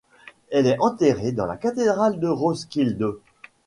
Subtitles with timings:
[0.49, 3.19] Elle est enterrée dans la cathédrale de Roskilde.